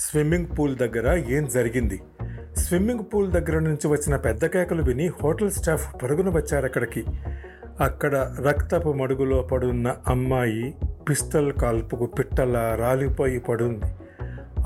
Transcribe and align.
Swimming 0.00 0.46
pool 0.58 0.76
దగ్గర 0.76 1.16
ఏం 1.16 1.48
జరిగింది? 1.48 2.02
స్విమ్మింగ్ 2.56 3.04
పూల్ 3.14 3.32
దగ్గర 3.32 3.58
నుంచి 3.58 3.86
వచ్చిన 3.86 4.16
పెద్ద 4.16 4.46
కేకలు 4.46 4.82
విని 4.82 5.06
హోటల్ 5.06 5.50
స్టాఫ్ 5.50 6.02
పరుగున 6.02 6.28
వచ్చారు 6.28 6.64
అక్కడికి. 6.64 7.04
అక్కడ 7.80 8.36
రక్తపు 8.40 8.92
మడుగులో 8.92 9.42
పడున్న 9.42 9.96
అమ్మాయి 10.06 10.74
పిస్తల్ 11.08 11.52
కాల్పుకు 11.52 12.06
పిట్టలా 12.06 12.74
రాలిపోయి 12.74 13.40
పడుంది. 13.40 13.84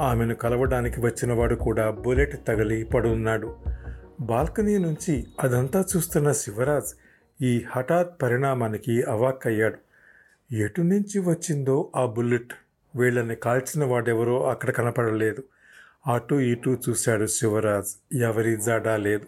ఆమెను 0.01 0.35
కలవడానికి 0.35 1.01
వచ్చిన 1.01 1.33
వాడు 1.33 1.55
కూడా 1.55 1.91
బుల్లెట్ 1.91 2.47
తగిలి 2.47 2.85
పడున్నాడు. 2.85 3.57
బాల్కనీ 4.21 4.79
నుంచి 4.79 5.27
అదంతా 5.41 5.85
చూస్తున్న 5.97 6.33
శివరాజ్ 6.33 6.97
ఈ 7.45 7.65
హఠాత్ 7.71 8.23
పరిణామానికి 8.23 9.03
అవాక్కయ్యాడు. 9.03 9.79
ఎటు 10.55 10.83
నుంచి 10.83 11.19
వచ్చిందో 11.19 11.91
ఆ 11.97 12.07
బుల్లెట్? 12.07 12.53
వీళ్ళని 12.97 13.37
కాల్చిన 13.37 13.85
వాడెవరో 13.85 14.51
అక్కడ 14.51 14.71
కనపడలేదు. 14.71 15.45
అటు 16.13 16.35
ఇటు 16.35 16.81
చూశాడు 16.89 17.27
శివరాజ్. 17.27 18.17
ఎవరి 18.17 18.57
జాడా 18.57 18.97
లేదు. 18.97 19.27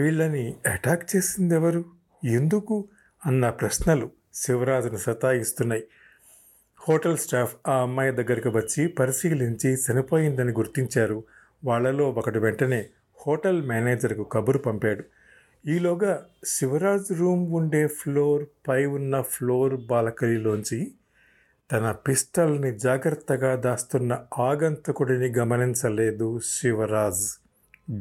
వీళ్ళని 0.00 0.54
అటాక్ 0.72 1.16
చేసిందెవరు? 1.16 1.84
ఎందుకు? 2.24 2.88
అన్న 3.26 3.50
ప్రశ్నలు 3.50 4.10
శివరాజును 4.34 4.96
సతాయిస్తున్నాయి. 4.96 5.84
హోటల్ 6.88 7.18
స్టాఫ్ 7.18 7.56
ఆ 7.68 7.82
అమ్మాయి 7.82 8.12
దగ్గరికి 8.12 8.48
వచ్చి 8.48 8.88
పరిశీలించి 8.88 9.74
చనిపోయిందని 9.74 10.52
గుర్తించారు. 10.52 11.24
వాళ్ళలో 11.64 12.10
ఒకటి 12.10 12.38
వెంటనే 12.38 12.86
హోటల్ 13.26 13.62
మేనేజర్కు 13.62 14.22
కబురు 14.22 14.58
పంపాడు. 14.58 15.04
ఈలోగా 15.68 16.26
శివరాజ్ 16.44 17.18
రూమ్ 17.18 17.52
ఉండే 17.52 17.86
ఫ్లోర్ 17.86 18.46
పై 18.68 18.84
ఉన్న 18.84 19.20
ఫ్లోర్ 19.20 19.74
బాలకనీలోంచి 19.74 20.92
తన 21.72 21.92
పిస్టల్ని 21.92 22.78
జాగ్రత్తగా 22.78 23.54
దాస్తున్న 23.54 24.26
ఆగంతకుడిని 24.38 25.38
గమనించలేదు 25.38 26.40
శివరాజ్. 26.44 27.40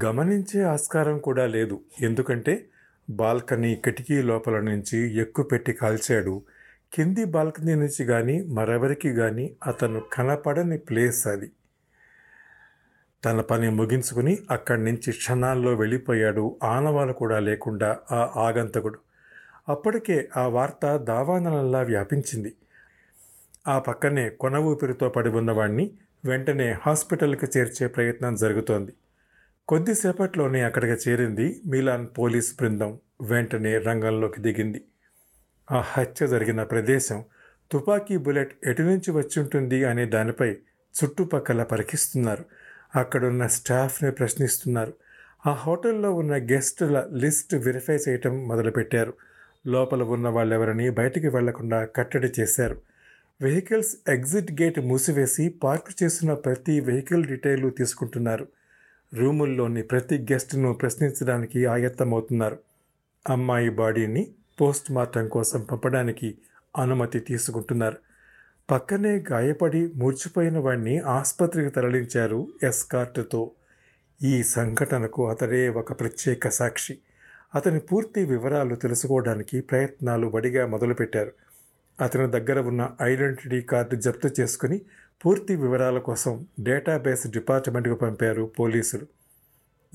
గమనించే 0.06 0.64
ఆస్కారం 0.64 1.20
కూడా 1.20 1.46
లేదు. 1.46 1.82
ఎందుకంటే 2.02 2.66
బాల్కనీ 3.10 3.76
కిటికీ 3.76 4.22
లోపల 4.22 4.60
నుంచి 4.60 5.18
ఎక్కుపెట్టి 5.22 5.74
కాల్చాడు. 5.74 6.42
కింది 6.94 7.26
బాల్కనీ 7.26 7.76
నుంచి 7.76 8.06
కానీ 8.06 8.42
మరెవరికి 8.42 9.14
కానీ 9.14 9.56
అతను 9.68 10.02
కనపడని 10.14 10.78
ప్లేస్ 10.78 11.28
అది. 11.28 11.52
తన 13.26 13.42
పని 13.42 13.70
ముగించుకుని 13.70 14.38
అక్కడి 14.52 14.84
నుంచి 14.84 15.12
క్షణాల్లో 15.12 15.74
వెళ్ళిపోయాడు 15.74 16.58
ఆనవాలు 16.64 17.14
కూడా 17.14 17.40
లేకుండా 17.40 17.98
ఆ 18.12 18.32
ఆగంతకుడు. 18.36 19.00
అప్పటికే 19.70 20.30
ఆ 20.38 20.48
వార్త 20.48 20.98
దావానలలా 20.98 21.82
వ్యాపించింది. 21.82 22.54
ఆ 23.68 23.80
పక్కనే 23.80 24.30
కొన 24.30 24.58
ఊపిరితో 24.58 25.10
పడి 25.10 25.30
ఉన్నవాణ్ణి 25.30 25.92
వెంటనే 26.26 26.76
హాస్పిటల్కి 26.82 27.46
చేర్చే 27.58 27.88
ప్రయత్నం 27.88 28.36
జరుగుతోంది. 28.36 28.94
కొద్దిసేపట్లోనే 29.68 30.62
అక్కడికి 30.62 31.10
చేరింది 31.10 31.62
మిలాన్ 31.68 32.08
పోలీస్ 32.18 32.56
బృందం. 32.60 33.00
వెంటనే 33.22 33.78
రంగంలోకి 33.78 34.42
దిగింది. 34.42 34.82
ఆ 35.72 35.84
హత్య 35.86 36.28
జరిగిన 36.28 36.64
ప్రదేశం 36.64 37.24
తుపాకీ 37.72 38.18
బుల్లెట్ 38.18 38.54
ఎటు 38.66 38.82
నుంచి 38.82 39.12
వచ్చి 39.12 39.40
ఉంటుంది 39.40 39.86
అనే 39.86 40.06
దానిపై 40.06 40.52
చుట్టుపక్కల 41.04 41.64
పరికిస్తున్నారు. 41.64 42.46
అక్కడున్న 42.96 43.48
స్టాఫ్ని 43.48 44.12
ప్రశ్నిస్తున్నారు. 44.12 44.94
ఆ 45.46 45.52
హోటల్లో 45.52 46.14
ఉన్న 46.14 46.38
గెస్టుల 46.38 47.08
లిస్ట్ 47.14 47.56
వెరిఫై 47.56 47.96
చేయటం 47.96 48.48
మొదలుపెట్టారు. 48.48 49.14
లోపల 49.68 50.04
ఉన్న 50.04 50.28
వాళ్ళెవరిని 50.28 50.90
బయటికి 50.90 51.28
వెళ్ళకుండా 51.28 51.86
కట్టడి 51.86 52.32
చేశారు. 52.40 52.95
వెహికల్స్ 53.42 54.10
ఎగ్జిట్ 54.10 54.62
గేట్ 54.62 54.80
మూసివేసి 54.80 55.50
పార్క్ 55.50 56.04
చేసిన 56.04 56.34
ప్రతి 56.34 56.80
వెహికల్ 56.80 57.26
డీటెయిల్ 57.26 57.72
తీసుకుంటున్నారు. 57.78 58.48
రూముల్లోని 59.14 59.84
ప్రతి 59.84 60.18
గెస్ట్ను 60.32 60.74
ప్రశ్నించడానికి 60.74 61.66
ఆయత్తమవుతున్నారు. 61.66 62.60
అమ్మాయి 63.30 63.70
బాడీని 63.70 64.32
పోస్ట్ 64.62 64.92
మార్టం 64.92 65.28
కోసం 65.28 65.62
పంపడానికి 65.62 66.38
అనుమతి 66.78 67.20
తీసుకుంటున్నారు. 67.20 67.98
పక్కనే 68.72 69.24
గాయపడి 69.32 69.88
మూర్చిపోయిన 69.96 70.58
వాడిని 70.58 71.00
ఆసుపత్రికి 71.00 71.70
తరలించారు 71.70 72.48
ఎస్కార్ట్తో. 72.64 73.52
ఈ 74.24 74.44
సంఘటనకు 74.44 75.30
అతడే 75.30 75.70
ఒక 75.70 76.00
ప్రత్యేక 76.00 76.48
సాక్షి. 76.48 76.98
అతని 77.56 77.80
పూర్తి 77.80 78.26
వివరాలు 78.26 78.76
తెలుసుకోవడానికి 78.76 79.62
ప్రయత్నాలు 79.62 80.28
వడిగా 80.28 80.66
మొదలుపెట్టారు. 80.66 81.32
అతని 82.02 82.32
దగ్గర 82.32 82.60
ఉన్న 82.60 82.92
ఐడెంటిటీ 83.02 83.62
కార్డు 83.62 83.96
జప్తు 83.96 84.30
చేసుకుని 84.40 84.82
పూర్తి 85.26 85.56
వివరాల 85.56 86.00
కోసం 86.00 86.46
డేటాబేస్ 86.60 87.28
డిపార్ట్మెంట్కు 87.28 87.96
పంపారు 87.96 88.52
పోలీసులు. 88.60 89.08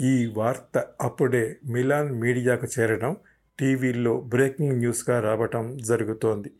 ఈ 0.00 0.32
వార్త 0.36 0.84
అప్పుడే 1.00 1.56
మిలాన్ 1.66 2.12
మీడియాకు 2.12 2.66
చేరడం 2.78 3.16
టీవీల్లో 3.58 4.20
బ్రేకింగ్ 4.20 4.78
న్యూస్గా 4.78 5.20
రావటం 5.20 5.76
జరుగుతోంది. 5.76 6.50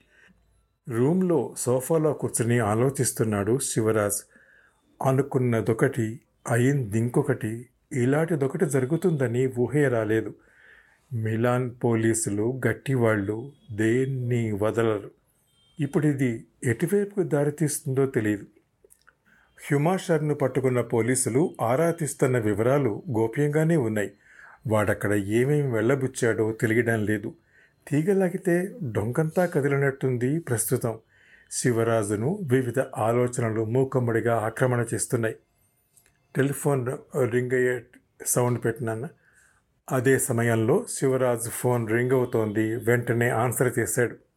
రూమ్లో 0.89 1.55
సోఫాలో 1.59 2.13
కూర్చుని 2.13 2.59
ఆలోచిస్తున్నాడు 2.59 3.59
శివరాజ్. 3.59 4.27
అనుకున్నదొకటి 5.07 6.21
అయింది 6.49 6.99
ఇంకొకటి 6.99 7.67
ఇలాంటిదొకటి 7.93 8.67
జరుగుతుందని 8.67 9.53
ఊహే 9.59 9.89
రాలేదు. 9.89 10.35
మిలాన్ 11.13 11.71
పోలీసులు 11.85 12.61
గట్టివాళ్ళు 12.67 13.53
దేన్ని 13.73 14.53
వదలరు. 14.53 15.20
ఇప్పుడు 15.81 16.07
ఇది 16.07 16.47
ఎటువైపు 16.65 17.23
దారితీస్తుందో 17.23 18.07
తెలియదు 18.07 18.43
హ్యుమాషర్ను 19.69 20.35
పట్టుకున్న 20.35 20.81
పోలీసులు 20.81 21.57
ఆరా 21.61 21.91
తీస్తున్న 21.91 22.39
వివరాలు 22.39 23.03
గోప్యంగానే 23.11 23.77
ఉన్నాయి. 23.77 24.11
వాడక్కడ 24.67 25.13
ఏమేమి 25.13 25.73
వెళ్ళబుచ్చాడో 25.73 26.53
తెలియడం 26.53 27.05
లేదు. 27.05 27.35
తీగలాగితే 27.89 28.77
డొంకంతా 28.83 29.47
కదిలినట్టుంది 29.47 30.41
ప్రస్తుతం. 30.41 30.99
శివరాజును 31.51 32.39
వివిధ 32.43 32.79
ఆలోచనలు 32.79 33.65
మూకమ్మడిగా 33.65 34.37
ఆక్రమణ 34.37 34.85
చేస్తున్నాయి. 34.95 35.37
టెలిఫోన్ 36.37 36.87
రింగ్ 37.31 37.55
అయ్యే 37.55 37.85
సౌండ్ 38.27 38.65
పెట్టినాను? 38.65 39.09
అదే 39.91 40.19
సమయంలో 40.19 40.87
శివరాజు 40.89 41.49
ఫోన్ 41.49 41.89
రింగ్ 41.89 42.13
అవుతోంది. 42.13 42.77
వెంటనే 42.77 43.29
ఆన్సర్ 43.29 43.79
చేశాడు. 43.79 44.30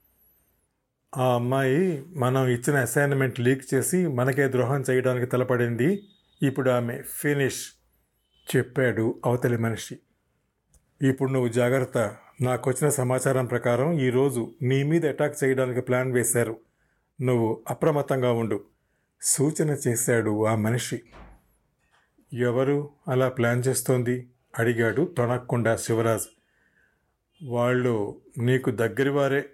ఆ 1.17 1.35
అమ్మాయి 1.35 2.05
మనం 2.15 2.47
ఇచ్చిన 2.47 2.75
అసైన్మెంట్ 2.75 3.39
లీక్ 3.39 3.73
చేసి 3.73 4.07
మనకే 4.07 4.47
ద్రోహం 4.47 4.83
చేయడానికి 4.89 5.25
తలపడింది. 5.25 6.03
ఇప్పుడు 6.43 6.69
ఆమె 6.69 7.01
ఫినిష్ 7.01 7.67
చెప్పాడు 8.55 9.21
అవతలి 9.25 9.57
మనిషి. 9.57 9.99
ఇప్పుడు 11.01 11.31
నువ్వు 11.31 11.49
జాగ్రత్త. 11.49 12.15
నాకు 12.41 12.69
వచ్చిన 12.69 12.89
సమాచారం 12.89 13.45
ప్రకారం 13.45 13.99
ఈరోజు 13.99 14.51
నీ 14.61 14.83
మీద 14.83 15.05
అటాక్ 15.05 15.43
చేయడానికి 15.43 15.81
ప్లాన్ 15.81 16.13
వేశారు. 16.13 16.59
నువ్వు 17.21 17.63
అప్రమత్తంగా 17.69 18.31
ఉండు. 18.31 18.63
సూచన 19.21 19.69
చేశాడు 19.69 20.45
ఆ 20.45 20.55
మనిషి. 20.55 21.01
ఎవరు 22.33 22.89
అలా 23.07 23.29
ప్లాన్ 23.29 23.63
చేస్తోంది? 23.67 24.29
అడిగాడు 24.59 25.13
తొణక్కుండా 25.17 25.75
శివరాజ్. 25.75 26.27
వాళ్ళు 27.45 28.21
నీకు 28.37 28.71
దగ్గరివారే 28.71 29.49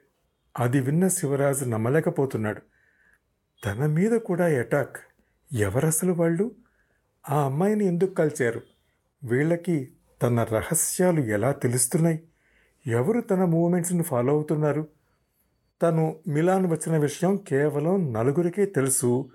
అది 0.59 0.79
విన్న 0.79 1.07
శివరాజు 1.07 1.65
నమ్మలేకపోతున్నాడు. 1.65 2.61
తన 3.65 3.85
మీద 3.85 4.11
కూడా 4.11 4.45
అటాక్ 4.45 4.97
ఎవరసలు 5.53 6.13
వాళ్ళు? 6.13 6.51
ఆ 7.29 7.45
అమ్మాయిని 7.45 7.85
ఎందుకు 7.85 8.13
కలిచారు? 8.13 8.61
వీళ్ళకి 9.23 9.91
తన 10.23 10.43
రహస్యాలు 10.43 11.19
ఎలా 11.19 11.51
తెలుస్తున్నాయి? 11.51 12.23
ఎవరు 12.87 13.21
తన 13.21 13.43
మూమెంట్స్ని 13.43 14.03
ఫాలో 14.03 14.33
అవుతున్నారు? 14.33 14.87
తను 15.81 16.19
మిలాన్ 16.27 16.67
వచ్చిన 16.67 16.97
విషయం 16.97 17.37
కేవలం 17.37 18.13
నలుగురికే 18.13 18.65
తెలుసు. 18.65 19.29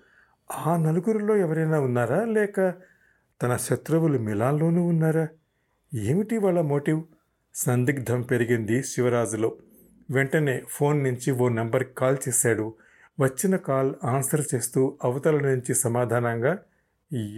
ఆ 0.53 0.77
నలుగురిలో 0.77 1.37
ఎవరైనా 1.37 1.81
ఉన్నారా? 1.81 2.25
లేక 2.25 2.75
తన 3.43 3.56
శత్రువులు 3.56 4.19
మిలాన్లోనూ 4.19 4.83
ఉన్నారా? 4.83 5.29
ఏమిటి 5.94 6.38
వాళ్ళ 6.38 6.61
మోటివ్? 6.61 7.03
సందిగ్ధం 7.55 8.23
పెరిగింది 8.23 8.83
శివరాజులో. 8.83 9.56
వెంటనే 10.11 10.62
ఫోన్ 10.69 11.05
నుంచి 11.05 11.31
ఓ 11.31 11.49
నెంబర్కి 11.49 11.95
కాల్ 11.95 12.17
చేశాడు. 12.29 12.75
వచ్చిన 13.21 13.56
కాల్ 13.56 13.95
ఆన్సర్ 14.05 14.55
చేస్తూ 14.55 14.99
అవతల 15.05 15.39
నుంచి 15.39 15.75
సమాధానంగా 15.75 16.59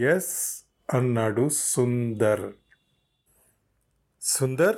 ఎస్ 0.00 0.64
అన్నాడు 0.94 1.48
సుందర్. 1.48 2.52
సుందర్ 4.22 4.76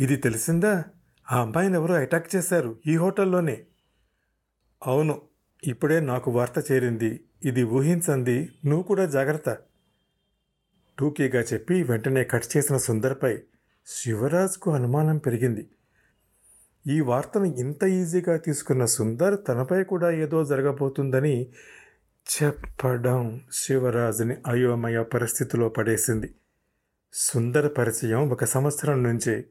ఇది 0.00 0.16
తెలిసిందా? 0.16 0.84
ఆ 1.32 1.40
అమ్మాయిని 1.40 1.74
ఎవరో 1.74 1.94
అటాక్ 1.94 2.36
చేశారు 2.36 2.78
ఈ 2.86 2.96
హోటల్లోనే. 2.96 3.64
అవును 4.86 5.22
ఇప్పుడే 5.64 6.00
నాకు 6.00 6.30
వార్త 6.30 6.72
చేరింది. 6.72 7.24
ఇది 7.44 7.62
ఊహించంది. 7.62 8.52
నువ్వు 8.66 8.82
కూడా 8.82 9.06
జాగ్రత్త. 9.06 9.58
టూకీగా 10.98 11.40
చెప్పి 11.40 11.82
వెంటనే 11.82 12.24
కట్ 12.24 12.56
చేసిన 12.56 12.76
సుందర్పై 12.76 13.38
శివరాజ్కు 13.86 14.70
అనుమానం 14.70 15.18
పెరిగింది. 15.18 15.68
ఈ 16.86 17.00
వార్తను 17.00 17.44
ఇంత 17.44 17.84
ఈజీగా 17.84 18.36
తీసుకున్న 18.36 18.84
సుందర్ 18.84 19.38
తనపై 19.48 19.84
కూడా 19.84 20.10
ఏదో 20.10 20.44
జరగబోతుందని 20.44 21.46
చెప్పడం 22.26 23.40
శివరాజుని 23.52 24.36
అయోమయ 24.46 25.02
పరిస్థితిలో 25.02 25.68
పడేసింది. 25.68 26.34
సుందర 27.14 27.68
పరిచయం 27.68 28.30
ఒక 28.30 28.44
సంవత్సరం 28.44 29.02
నుంచే. 29.02 29.44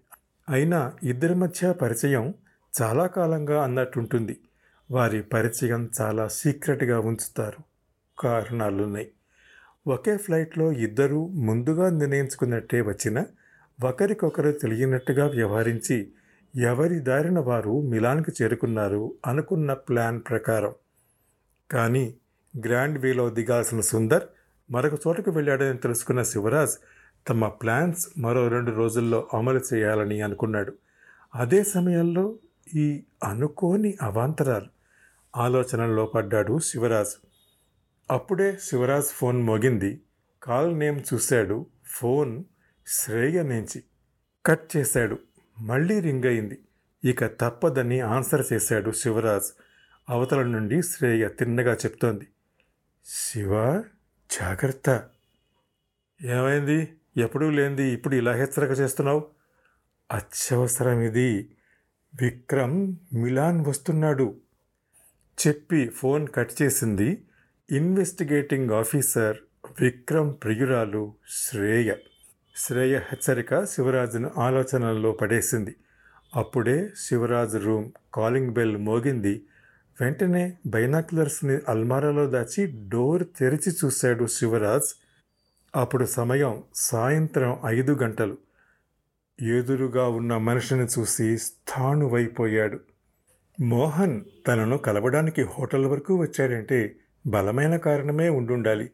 అయినా 0.49 0.93
ఇద్దరి 1.03 1.35
మధ్య 1.35 1.71
పరిచయం 1.71 2.33
చాలా 2.81 3.07
కాలంగా 3.07 3.63
అన్నట్టుంటుంది. 3.63 4.37
వారి 4.91 5.21
పరిచయం 5.21 5.89
చాలా 6.01 6.27
సీక్రెట్గా 6.27 6.99
ఉంచుతారు. 6.99 7.57
కారణాలున్నాయి. 8.19 9.11
ఒకే 9.87 10.17
ఫ్లైట్లో 10.17 10.71
ఇద్దరూ 10.71 11.27
ముందుగా 11.27 11.89
నిర్ణయించుకున్నట్టే 11.89 12.81
వచ్చిన 12.81 13.25
ఒకరికొకరు 13.83 14.51
తెలియనట్టుగా 14.51 15.27
వ్యవహరించి 15.27 16.11
ఎవరి 16.55 16.99
దారిన 16.99 17.39
వారు 17.39 17.81
మిలాన్కి 17.81 18.43
చేరుకున్నారు 18.43 19.15
అనుకున్న 19.25 19.73
ప్లాన్ 19.73 20.21
ప్రకారం. 20.29 20.73
కానీ 21.71 22.15
గ్రాండ్ 22.65 22.99
వేలో 22.99 23.29
దిగాల్సిన 23.29 23.81
సుందర్ 23.81 24.23
మరొక 24.71 24.99
చోటకు 25.07 25.31
వెళ్ళాడని 25.31 25.77
తెలుసుకున్న 25.77 26.23
శివరాజ్ 26.23 26.71
తమ 27.29 27.47
ప్లాన్స్ 27.47 28.07
మరో 28.17 28.47
రెండు 28.47 28.71
రోజుల్లో 28.71 29.29
అమలు 29.33 29.61
చేయాలని 29.73 30.21
అనుకున్నాడు. 30.21 30.73
అదే 31.35 31.63
సమయంలో 31.63 32.35
ఈ 32.75 33.03
అనుకోని 33.23 33.97
అవాంతరాలు 34.01 34.67
ఆలోచనల్లో 35.35 36.05
పడ్డాడు 36.05 36.59
శివరాజ్. 36.59 37.27
అప్పుడే 38.11 38.57
శివరాజ్ 38.63 39.05
ఫోన్ 39.05 39.43
మోగింది. 39.43 40.01
కాల్ 40.43 40.79
నేమ్ 40.79 41.01
చూశాడు. 41.13 41.65
ఫోన్ 41.85 42.43
శ్రేయ 42.87 43.43
నుంచి 43.43 43.83
కట్ 44.45 44.77
చేశాడు. 44.77 45.19
మళ్ళీ 45.59 45.99
రింగ్ 45.99 46.25
అయింది 46.25 46.57
ఇక 47.09 47.25
తప్పదని 47.25 47.99
ఆన్సర్ 47.99 48.53
చేశాడు 48.53 48.91
శివరాజ్. 48.91 49.63
అవతల 50.09 50.43
నుండి 50.43 50.81
శ్రేయ 50.83 51.27
తిన్నగా 51.27 51.73
చెప్తోంది. 51.73 52.27
శివ 53.05 53.81
జాగ్రత్త. 54.31 55.09
ఏమైంది? 56.21 56.93
ఎప్పుడూ 57.17 57.49
లేనిది 57.49 57.83
ఇప్పుడు 57.83 58.15
ఇలా 58.15 58.33
హెచ్చరిక 58.33 58.79
చేస్తున్నావు? 58.79 59.27
అత్యవసరం 60.11 61.01
ఇది 61.01 61.55
విక్రమ్ 62.21 62.95
మిలాన్ 63.13 63.65
వస్తున్నాడు. 63.65 64.35
చెప్పి 65.47 65.89
ఫోన్ 65.89 66.27
కట్ 66.35 66.61
చేసింది 66.61 67.23
ఇన్వెస్టిగేటింగ్ 67.71 68.71
ఆఫీసర్ 68.71 69.37
విక్రమ్ 69.81 70.33
ప్రియురాలు 70.43 71.13
శ్రేయ. 71.31 71.93
శ్రేయ 72.55 72.97
హెచ్చరిక 72.97 73.63
శివరాజును 73.63 74.31
ఆలోచనల్లో 74.37 75.11
పడేసింది. 75.11 75.75
అప్పుడే 76.35 76.91
శివరాజు 76.97 77.57
రూమ్ 77.57 77.91
కాలింగ్ 78.13 78.51
బెల్ 78.51 78.77
మోగింది. 78.77 79.41
వెంటనే 80.01 80.57
బైనాక్యులర్స్ని 80.65 81.59
అల్మారాలో 81.69 82.25
దాచి 82.27 82.89
డోర్ 82.89 83.23
తెరిచి 83.39 83.71
చూశాడు 83.85 84.25
శివరాజ్. 84.25 84.95
అప్పుడు 85.75 86.05
సమయం 86.05 86.63
సాయంత్రం 86.75 87.59
ఐదు 87.65 87.91
గంటలు. 87.91 88.37
ఎదురుగా 89.41 90.07
ఉన్న 90.07 90.37
మనిషిని 90.37 90.87
చూసి 90.99 91.37
స్థాణువైపోయాడు. 91.37 92.79
మోహన్ 93.61 94.21
తనను 94.47 94.77
కలవడానికి 94.77 95.41
హోటల్ 95.41 95.85
వరకు 95.85 96.15
వచ్చాడంటే 96.15 96.95
బలమైన 97.27 97.77
కారణమే 97.77 98.29
ఉండుండాలి. 98.29 98.91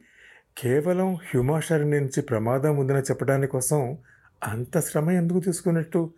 కేవలం 0.59 1.13
హ్యుమాషర్ 1.13 1.91
నుంచి 1.91 2.21
ప్రమాదం 2.21 2.77
ఉందని 2.77 2.99
చెప్పడానికి 2.99 3.51
కోసం 3.51 3.97
అంత 4.43 4.79
శ్రమ 4.79 5.11
ఎందుకు 5.11 5.39
తీసుకున్నట్టు? 5.39 6.13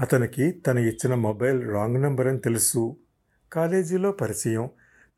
అతనికి 0.00 0.50
తన 0.50 0.78
ఇచ్చిన 0.78 1.14
మొబైల్ 1.14 1.70
రాంగ్ 1.70 2.02
నెంబర్ 2.02 2.26
అని 2.26 2.38
తెలుసు. 2.38 2.96
కాలేజీలో 3.52 4.12
పరిచయం. 4.12 4.70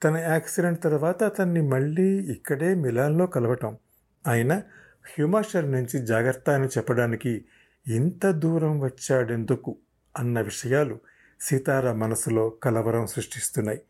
తన 0.04 0.16
యాక్సిడెంట్ 0.16 0.82
తర్వాత 0.82 1.24
అతన్ని 1.24 1.62
మళ్ళీ 1.62 2.32
ఇక్కడే 2.32 2.74
మిలాన్లో 2.74 3.26
కలవటం. 3.26 3.76
అయినా 4.26 4.62
హ్యుమాషర్ 5.16 5.72
నుంచి 5.72 6.06
జాగ్రత్త 6.06 6.50
అని 6.50 6.66
చెప్పడానికి 6.66 7.44
ఇంత 7.88 8.30
దూరం 8.30 8.80
వచ్చాడెందుకు 8.80 9.76
అన్న 10.18 10.40
విషయాలు 10.40 10.98
సీతార 11.40 11.92
మనసులో 11.92 12.48
కలవరం 12.48 13.06
సృష్టిస్తున్నాయి. 13.06 13.80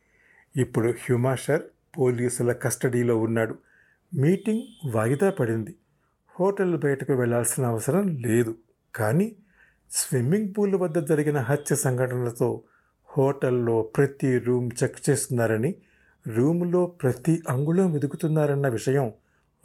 ఇప్పుడు 0.56 0.90
హ్యుమాషర్ 0.90 1.62
పోలీసుల 1.98 2.52
కస్టడీలో 2.52 3.18
ఉన్నాడు. 3.18 3.71
మీటింగ్ 4.14 4.62
వాయిదా 4.94 5.30
పడింది. 5.30 5.74
హోటల్ 6.40 6.76
బయటకు 6.76 7.12
వెళ్ళాల్సిన 7.12 7.64
అవసరం 7.64 8.08
లేదు. 8.08 8.56
కానీ 8.94 9.36
స్విమ్మింగ్ 9.90 10.54
పూల్ 10.58 10.74
వద్ద 10.74 11.08
జరిగిన 11.08 11.38
హత్య 11.38 11.76
సంఘటనలతో 11.76 12.62
హోటల్లో 13.18 13.82
ప్రతి 13.82 14.38
రూమ్ 14.38 14.70
చెక్ 14.82 15.10
చేస్తున్నారని 15.10 15.74
రూములో 16.26 16.86
ప్రతి 16.86 17.42
అంగుళం 17.48 17.92
వెతుకుతున్నారన్న 17.92 18.68
విషయం 18.68 19.12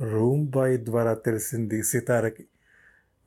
రూమ్ 0.01 0.47
బాయ్ 0.47 0.77
ద్వారా 0.85 1.13
తెలిసింది 1.13 1.83
సితారకి. 1.83 2.45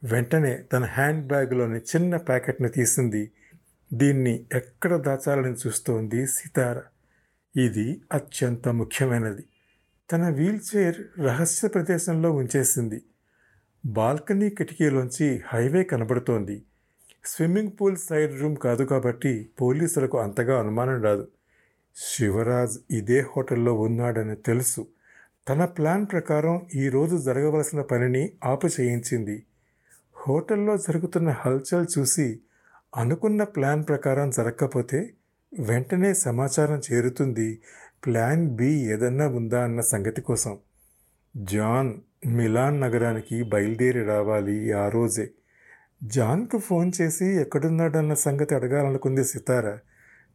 వెంటనే 0.05 0.56
తన 0.56 0.84
హ్యాండ్ 0.84 1.26
బ్యాగ్లోని 1.26 1.78
చిన్న 1.78 2.17
ప్యాకెట్ని 2.17 2.69
తీసింది. 2.69 3.31
దీన్ని 3.93 4.44
ఎక్కడ 4.52 4.96
దాచాలని 4.96 5.56
చూస్తోంది 5.67 6.26
సితార. 6.26 6.81
ఇది 7.61 8.00
అత్యంత 8.12 8.69
ముఖ్యమైనది. 8.69 9.44
తన 10.12 10.28
వీల్ 10.28 10.60
చైర్ 10.70 11.20
రహస్య 11.20 11.68
ప్రదేశంలో 11.68 12.32
ఉంచేసింది. 12.32 13.02
బాల్కనీ 13.86 14.50
కిటికీలోంచి 14.50 15.42
హైవే 15.46 15.82
కనబడుతోంది. 15.82 16.62
స్విమ్మింగ్ 17.24 17.70
పూల్ 17.80 17.96
సైడ్ 17.96 18.40
రూమ్ 18.40 18.56
కాదు 18.56 18.84
కాబట్టి 18.84 19.50
పోలీసులకు 19.60 20.18
అంతగా 20.18 20.60
అనుమానం 20.60 21.02
రాదు. 21.02 21.28
శివరాజ్ 21.96 22.78
ఇదే 22.90 23.26
హోటల్లో 23.36 23.74
ఉన్నాడని 23.74 24.36
తెలుసు. 24.36 24.86
తన 25.48 25.64
ప్లాన్ 25.64 26.06
ప్రకారం 26.12 26.60
ఈరోజు 26.74 27.16
జరగవలసిన 27.16 27.80
పనిని 27.80 28.32
ఆపు 28.44 28.66
చేయించింది 28.66 29.42
హోటల్లో 30.28 30.76
జరుగుతున్న 30.76 31.30
హల్చల్ 31.30 31.86
చూసి 31.98 32.40
అనుకున్న 32.96 33.44
ప్లాన్ 33.44 33.84
ప్రకారం 33.88 34.30
జరగకపోతే 34.30 35.14
వెంటనే 35.58 36.14
సమాచారం 36.14 36.81
చేరుతుంది. 36.93 37.62
ప్లాన్ 38.06 38.49
బి 38.49 38.67
ఏదన్నా 38.67 39.29
ఉందా 39.29 39.64
అన్న 39.64 39.81
సంగతి 39.81 40.20
కోసం. 40.20 40.58
జాన్ 41.37 41.94
మిలాన్ 42.26 42.81
నగరానికి 42.81 43.43
బయలుదేరి 43.43 44.05
రావాలి 44.05 44.73
ఆ 44.73 44.88
రోజే. 44.88 45.31
జాన్కు 46.05 46.58
ఫోన్ 46.58 46.93
చేసి 47.00 47.25
ఎక్కడున్నాడన్న 47.25 48.14
సంగతి 48.14 48.55
అడగాలనుకుంది 48.55 49.25
సితార. 49.25 49.79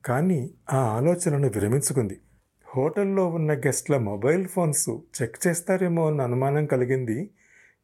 కానీ 0.06 0.54
ఆ 0.74 0.78
ఆలోచనను 0.78 1.48
విరమించుకుంది. 1.48 2.22
హోటల్లో 2.68 3.28
ఉన్న 3.28 3.54
గెస్ట్ల 3.54 3.98
మొబైల్ 3.98 4.46
ఫోన్స్ 4.46 4.90
చెక్ 5.22 5.48
చేస్తారేమో 5.48 6.08
అన్న 6.08 6.22
అనుమానం 6.22 6.66
కలిగింది 6.66 7.30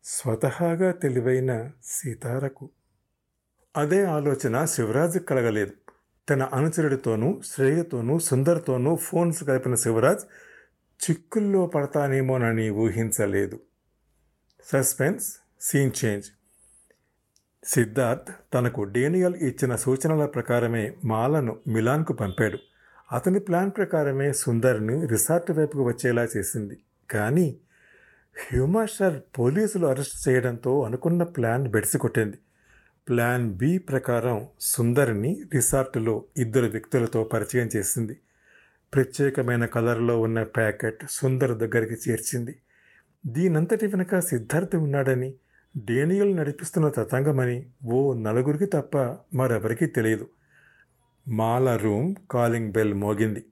స్వతహాగా 0.03 0.91
తెలివైన 0.91 1.71
సీతారకు. 1.85 2.69
అదే 3.77 4.03
ఆలోచన 4.03 4.65
శివరాజు 4.65 5.19
కలగలేదు. 5.19 5.71
తన 6.29 6.43
అనుచరుడితోనూ 6.43 7.41
శ్రేయతోనూ 7.45 8.19
సుందర్తోనూ 8.19 8.95
ఫోన్స్ 8.95 9.43
కలిపిన 9.43 9.75
శివరాజ్ 9.75 10.19
చిక్కుల్లో 11.03 11.65
పడతానేమోనని 11.65 12.69
ఊహించలేదు. 12.69 13.59
Suspense 14.65 15.35
scene 15.61 15.91
change. 16.05 16.25
సిద్ధార్థ్ 17.63 18.35
తనకు 18.53 18.83
డేనియల్ 18.83 19.35
ఇచ్చిన 19.35 19.75
సూచనల 19.75 20.25
ప్రకారమే 20.25 20.97
మాలను 21.05 21.59
మిలాన్కు 21.67 22.13
పంపాడు. 22.13 22.57
అతని 23.11 23.39
ప్లాన్ 23.39 23.71
ప్రకారమే 23.77 24.33
సుందర్ని 24.33 25.07
రిసార్ట్ 25.07 25.51
వైపుకు 25.51 25.83
వచ్చేలా 25.83 26.27
చేసింది. 26.37 26.77
కానీ 27.09 27.57
హ్యూమాషర్ 28.51 29.21
పోలీసులు 29.39 29.87
అరెస్ట్ 29.87 30.29
చేయడంతో 30.29 30.81
అనుకున్న 30.81 31.23
ప్లాన్ 31.23 31.67
బెడిసి 31.67 31.97
కొట్టింది 31.97 32.37
ప్లాన్ 33.09 33.53
బి 33.53 33.77
ప్రకారం 33.77 34.47
సుందర్ని 34.59 35.43
రిసార్ట్లో 35.53 36.23
ఇద్దరు 36.37 36.65
వ్యక్తులతో 36.65 37.23
పరిచయం 37.23 37.69
చేసింది. 37.75 38.19
ప్రత్యేకమైన 38.95 39.65
కలర్లో 39.65 40.21
ఉన్న 40.21 40.43
ప్యాకెట్ 40.43 41.03
సుందర్ 41.09 41.57
దగ్గరికి 41.57 42.09
చేర్చింది. 42.09 42.55
దీనంతటి 43.25 43.87
వెనుక 43.87 44.19
సిద్ధార్థ్ 44.19 44.75
ఉన్నాడని 44.75 45.33
డేనియల్ 45.77 46.37
నడిపిస్తున్న 46.37 46.89
తతంగమని 46.89 47.65
ఓ 47.85 48.13
నలుగురికి 48.13 48.65
తప్ప 48.65 48.97
మరెవరికీ 49.35 49.85
తెలియదు. 49.85 50.27
మాల 51.27 51.75
రూమ్ 51.75 52.15
కాలింగ్ 52.31 52.71
బెల్ 52.71 52.93
మోగింది. 52.93 53.45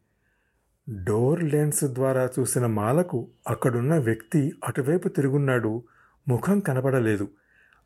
డోర్ 1.04 1.44
లెన్స్ 1.44 1.84
ద్వారా 1.84 2.30
చూసిన 2.40 2.66
మాలకు 2.66 3.28
అక్కడున్న 3.50 3.98
వ్యక్తి 3.98 4.54
అటువైపు 4.64 5.08
తిరుగున్నాడు. 5.08 5.84
ముఖం 6.28 6.60
కనపడలేదు. 6.60 7.28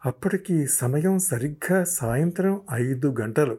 అప్పటికి 0.06 0.68
సమయం 0.68 1.20
సరిగ్గా 1.20 1.84
సాయంత్రం 1.84 2.62
ఐదు 2.74 3.16
గంటలు. 3.22 3.58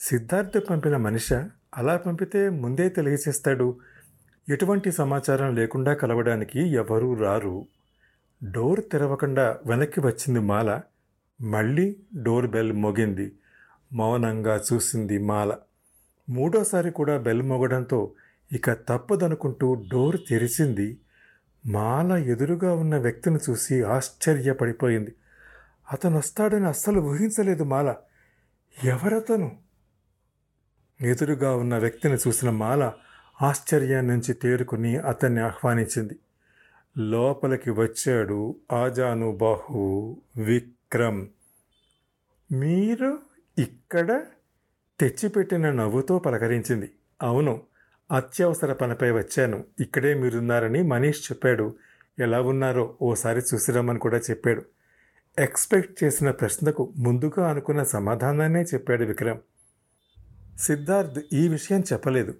సిద్ధార్థ 0.00 0.58
పంపిన 0.58 0.96
మనిష 0.96 1.32
అలా 1.76 1.96
పంపితే 1.96 2.48
ముందే 2.48 2.88
తెలియచేస్తాడు. 2.88 3.78
ఎటువంటి 4.48 4.92
సమాచారం 4.92 5.54
లేకుండా 5.54 5.94
కలవడానికి 5.94 6.68
ఎవరూ 6.68 7.14
రారు. 7.14 7.66
డోర్ 8.44 8.80
తెరవకుండా 8.92 9.58
వెనక్కి 9.66 10.00
వచ్చింది 10.00 10.40
మాల. 10.40 10.80
మళ్ళీ 11.40 11.96
డోర్ 12.22 12.46
బెల్ 12.46 12.72
మోగింది. 12.72 13.32
మౌనంగా 13.92 14.60
చూసింది 14.72 15.18
మాల. 15.18 15.56
మూడోసారి 16.28 16.90
కూడా 16.90 17.18
బెల్ 17.18 17.42
మోగడంతో 17.42 18.12
ఇక 18.52 18.72
తప్పదనుకుంటూ 18.72 19.74
డోర్ 19.74 20.16
తెరిచింది. 20.30 20.98
మాల 21.66 22.12
ఎదురుగా 22.12 22.74
ఉన్న 22.74 22.96
వ్యక్తిని 22.96 23.38
చూసి 23.50 23.82
ఆశ్చర్యపడిపోయింది. 23.82 25.14
అతను 25.92 26.18
వస్తాడని 26.18 26.66
అస్సలు 26.66 27.00
ఊహించలేదు 27.00 27.64
మాల. 27.64 27.94
ఎవరతను? 28.84 29.56
ఎదురుగా 31.00 31.56
ఉన్న 31.56 31.78
వ్యక్తిని 31.78 32.14
చూసిన 32.14 32.50
మాల 32.50 32.92
ఆశ్చర్యం 33.42 34.08
నుంచి 34.08 34.34
తేరుకుని 34.34 34.96
అతన్ని 34.96 35.40
ఆహ్వానించింది. 35.40 36.16
లోపలికి 36.98 37.70
వచ్చాడు 37.70 38.56
ఆజాను 38.72 39.36
బాహు 39.36 40.16
విక్రమ్. 40.36 41.28
మీరు 42.52 43.18
ఇక్కడ? 43.58 44.22
తెచ్చిపెట్టిన 45.00 45.70
నవ్వుతో 45.70 46.18
పలకరించింది. 46.18 46.92
అవును 47.22 47.62
అత్యవసర 48.12 48.72
పనిపై 48.72 49.10
వచ్చాను. 49.10 49.64
ఇక్కడే 49.80 50.14
మీరున్నారని 50.14 50.82
మనీష్ 50.82 51.32
చెప్పాడు. 51.32 51.74
ఎలా 52.18 52.40
ఉన్నారో 52.40 52.96
ఓసారి 53.02 53.42
చూసిరమ్మని 53.54 53.98
కూడా 53.98 54.18
చెప్పాడు. 54.18 54.62
ఎక్స్పెక్ట్ 55.38 56.04
చేసిన 56.04 56.30
ప్రశ్నకు 56.30 56.92
ముందుగా 56.96 57.50
అనుకున్న 57.50 57.82
సమాధానాన్నే 57.82 58.62
చెప్పాడు 58.62 59.04
విక్రమ్. 59.04 59.38
సిద్ధార్థ్ 60.58 61.20
ఈ 61.32 61.48
విషయం 61.48 61.80
చెప్పలేదు. 61.80 62.34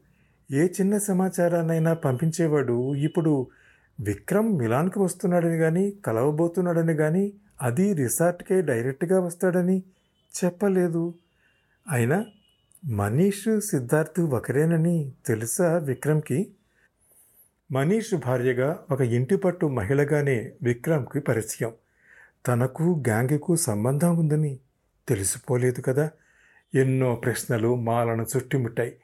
ఏ 0.51 0.67
చిన్న 0.67 0.99
సమాచారాన్నైనా 0.99 1.95
పంపించేవాడు 1.95 2.95
ఇప్పుడు 2.95 3.47
విక్రమ్ 4.01 4.59
మిలాన్కి 4.59 4.99
వస్తున్నాడని 4.99 5.59
కానీ 5.59 5.91
కలవబోతున్నాడని 5.91 6.95
కానీ 6.95 7.33
అది 7.63 7.93
రిసార్ట్కే 7.93 8.63
డైరెక్ట్గా 8.63 9.21
వస్తాడని 9.21 9.83
చెప్పలేదు. 10.45 11.15
అయినా 11.91 12.25
మనీష్ 12.85 13.61
సిద్ధార్థ్ 13.61 14.21
ఒకరేనని 14.21 15.13
తెలుసా 15.27 15.77
విక్రమ్కి? 15.77 16.51
మనీష్ 17.73 18.15
భార్యగా 18.15 18.85
ఒక 18.91 19.01
ఇంటి 19.01 19.37
పట్టు 19.37 19.67
మహిళగానే 19.67 20.53
విక్రమ్కి 20.63 21.21
పరిచయం. 21.21 21.73
తనకు 22.47 23.03
గ్యాంగ్కు 23.09 23.57
సంబంధం 23.57 24.17
ఉందని 24.17 24.59
తెలిసిపోలేదు 25.09 25.81
కదా. 25.81 26.11
ఎన్నో 26.75 27.15
ప్రశ్నలు 27.15 27.75
మాలను 27.75 28.27
చుట్టుముట్టాయి. 28.37 28.97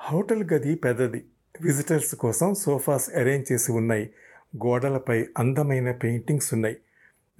హోటల్ 0.00 0.44
గది 0.52 0.74
పెద్దది. 0.74 1.24
విజిటర్స్ 1.60 2.14
కోసం 2.14 2.54
సోఫాస్ 2.54 3.10
అరేంజ్ 3.14 3.52
చేసి 3.52 3.72
ఉన్నాయి. 3.72 4.10
గోడలపై 4.66 5.26
అందమైన 5.38 5.92
పెయింటింగ్స్ 5.92 6.54
ఉన్నాయి. 6.54 6.76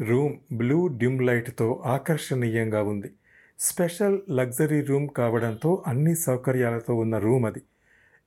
రూమ్ 0.00 0.34
బ్లూ 0.52 0.86
డిమ్ 0.86 1.22
లైట్తో 1.22 1.82
ఆకర్షణీయంగా 1.84 2.82
ఉంది. 2.82 3.12
స్పెషల్ 3.60 4.18
లగ్జరీ 4.30 4.80
రూమ్ 4.80 5.08
కావడంతో 5.08 5.84
అన్ని 5.86 6.16
సౌకర్యాలతో 6.16 6.94
ఉన్న 6.94 7.18
రూమ్ 7.18 7.46
అది. 7.46 7.62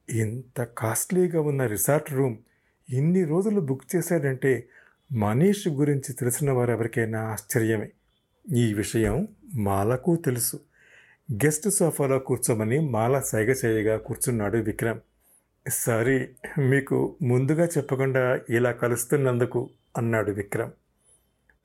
ఇంత 0.10 0.64
కాస్ట్లీగా 0.64 1.42
ఉన్న 1.42 1.66
రిసార్ట్ 1.66 2.14
రూమ్ 2.14 2.38
ఇన్ని 2.90 3.24
రోజులు 3.24 3.62
బుక్ 3.62 3.96
చేశాడంటే 3.96 4.68
మనీష్ 5.12 5.68
గురించి 5.68 6.14
తెలిసిన 6.14 6.52
వారు 6.52 6.72
ఎవరికైనా 6.72 7.22
ఆశ్చర్యమే. 7.22 7.90
ఈ 8.56 8.74
విషయం 8.74 9.28
మాలకు 9.56 10.16
తెలుసు. 10.16 10.60
గెస్ట్ 11.34 11.70
సోఫాలో 11.70 12.20
కూర్చోమని 12.20 12.80
మాల 12.80 13.20
సైగ 13.20 13.54
చేయగా 13.66 13.98
కూర్చున్నాడు 13.98 14.58
విక్రమ్. 14.58 15.00
సారీ 15.70 16.30
మీకు 16.58 17.16
ముందుగా 17.22 17.66
చెప్పకుండా 17.66 18.40
ఇలా 18.50 18.72
కలుస్తున్నందుకు 18.72 19.70
అన్నాడు 19.98 20.32
విక్రమ్. 20.32 20.72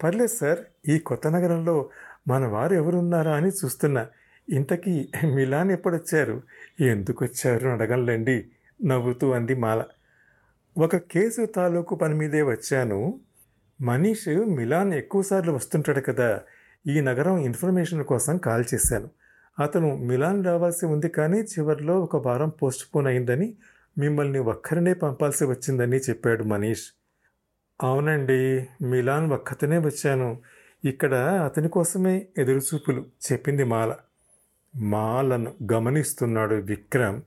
పర్లేదు 0.03 0.37
సార్ 0.37 0.59
ఈ 0.89 0.99
కొత్త 0.99 1.27
నగరంలో 1.27 1.91
మన 2.29 2.47
వారు 2.47 2.75
ఎవరున్నారా 2.75 3.37
అని 3.37 3.49
చూస్తున్నా. 3.49 4.07
ఇంతకీ 4.51 5.09
మిలాన్ 5.35 5.71
ఎప్పుడొచ్చారు? 5.71 6.43
ఎందుకు 6.81 7.25
వచ్చారు 7.25 7.69
అడగంలేండి 7.69 8.47
నవ్వుతూ 8.85 9.31
అంది 9.31 9.55
మాల. 9.55 9.85
ఒక 10.79 10.97
కేసు 10.97 11.47
తాలూకు 11.47 11.95
పని 11.95 12.15
మీదే 12.15 12.43
వచ్చాను. 12.43 13.21
మనీష్ 13.81 14.28
మిలాన్ 14.28 14.95
ఎక్కువసార్లు 14.95 15.52
వస్తుంటాడు 15.52 16.00
కదా. 16.00 16.40
ఈ 16.87 17.00
నగరం 17.00 17.38
ఇన్ఫర్మేషన్ 17.38 18.04
కోసం 18.04 18.38
కాల్ 18.38 18.64
చేశాను. 18.75 19.11
అతను 19.61 19.97
మిలాన్ 19.97 20.45
రావాల్సి 20.45 20.87
ఉంది 20.87 21.09
కానీ 21.09 21.38
చివరిలో 21.38 22.00
ఒక 22.00 22.26
వారం 22.26 22.49
పోస్ట్ 22.49 22.95
పోన్ 22.95 23.07
అయిందని 23.07 23.54
మిమ్మల్ని 23.99 24.38
ఒక్కరినే 24.38 24.95
పంపాల్సి 24.95 25.45
వచ్చిందని 25.45 25.97
చెప్పాడు 25.97 26.45
మనీష్. 26.45 26.85
అవునండి 27.83 28.66
మిలాన్ 28.83 29.33
ఒక్కతనే 29.33 29.78
వచ్చాను. 29.78 30.38
ఇక్కడ 30.85 31.14
అతని 31.14 31.69
కోసమే 31.69 32.26
ఎదురుచూపులు 32.38 33.07
చెప్పింది 33.33 33.64
మాల. 33.64 33.95
మాలను 34.76 35.54
గమనిస్తున్నాడు 35.73 36.54
విక్రమ్. 36.54 37.23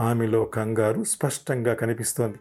ఆమెలో 0.00 0.44
కంగారు 0.44 1.04
స్పష్టంగా 1.04 1.74
కనిపిస్తోంది. 1.74 2.36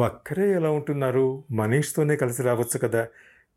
ఒక్కరే 0.00 0.52
ఎలా 0.52 0.70
ఉంటున్నారు? 0.70 1.44
మనీష్తోనే 1.50 2.16
కలిసి 2.16 2.42
రావచ్చు 2.42 2.78
కదా. 2.78 3.06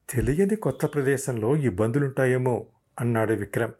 తెలియని 0.09 0.55
కొత్త 0.55 0.85
ప్రదేశంలో 0.85 1.55
ఇబ్బందులుంటాయేమో 1.55 2.65
అన్నాడు 2.99 3.33
విక్రమ్. 3.33 3.71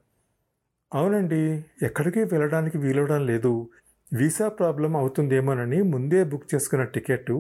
అవునండి 0.94 1.66
ఎక్కడికి 1.82 2.20
వెళ్ళడానికి 2.20 2.78
వీలవడం 2.78 3.26
లేదు. 3.26 3.70
వీసా 4.14 4.50
ప్రాబ్లం 4.50 4.96
అవుతుందేమోనని 4.96 5.82
ముందే 5.82 6.24
బుక్ 6.24 6.56
చేసుకున్న 6.56 6.84
టికెట్ 6.84 7.32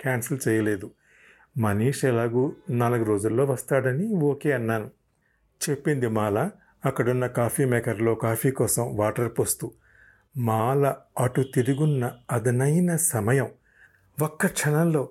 క్యాన్సిల్ 0.00 0.48
చేయలేదు. 0.48 0.90
మనీష్ 1.58 2.04
ఎలాగూ 2.04 2.52
నాలుగు 2.70 3.04
రోజుల్లో 3.04 3.44
వస్తాడని 3.44 4.06
ఓకే 4.06 4.52
అన్నాను. 4.52 4.90
చెప్పింది 5.70 6.08
మాల 6.08 6.50
అక్కడున్న 6.84 7.26
కాఫీ 7.26 7.64
మేకర్లో 7.64 8.14
కాఫీ 8.14 8.50
కోసం 8.50 8.96
వాటర్ 8.96 9.32
పోస్తూ. 9.38 9.72
మాల 10.36 10.94
అటు 11.18 11.44
తిరుగున్న 11.54 12.12
అదనైన 12.30 12.96
సమయం. 12.96 13.48
ఒక్క 14.22 14.46
క్షణంలో 14.46 15.08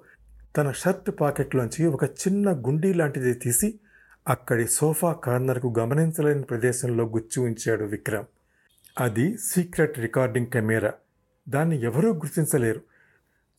తన 0.57 0.71
షర్ట్ 0.71 1.11
పాకెట్లోంచి 1.21 1.85
ఒక 1.85 2.03
చిన్న 2.03 2.51
గుండీ 2.51 2.93
లాంటిది 2.93 3.33
తీసి 3.33 3.79
అక్కడి 4.27 4.67
సోఫా 4.67 5.13
కార్నర్కు 5.13 5.73
గమనించలేని 5.79 6.43
ప్రదేశంలో 6.43 7.03
గుచ్చి 7.03 7.39
ఉంచాడు 7.39 7.83
విక్రమ్. 7.83 8.25
అది 8.99 9.37
సీక్రెట్ 9.37 9.99
రికార్డింగ్ 9.99 10.47
కెమెరా. 10.47 10.93
దాన్ని 11.49 11.83
ఎవరూ 11.83 12.13
గుర్తించలేరు. 12.13 12.81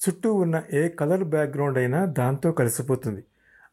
చుట్టూ 0.09 0.35
ఉన్న 0.35 0.63
ఏ 0.73 0.89
కలర్ 0.89 1.25
బ్యాక్గ్రౌండ్ 1.25 1.79
అయినా 1.79 2.05
దాంతో 2.05 2.53
కలిసిపోతుంది. 2.53 3.25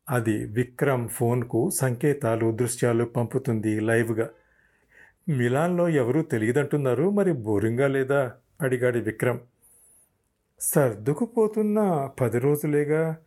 అది 0.10 0.46
విక్రమ్ 0.46 1.10
ఫోన్కు 1.10 1.70
సంకేతాలు 1.70 2.52
దృశ్యాలు 2.52 3.06
పంపుతుంది 3.06 3.80
లైవ్గా. 3.80 4.30
మిలాన్లో 5.30 5.90
ఎవరూ 5.90 6.22
తెలియదంటున్నారు 6.22 7.10
మరి 7.10 7.34
బోరింగా 7.34 7.88
లేదా? 7.88 8.34
అడిగాడు 8.62 9.00
విక్రమ్. 9.00 9.40
సర్దుకుపోతున్న 10.60 12.10
పది 12.22 12.40
రోజులేగా 12.40 13.18